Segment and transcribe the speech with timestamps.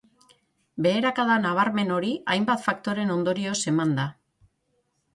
[0.85, 4.11] Beherakada nabarmen hori hainbat faktoren ondorioz eman da.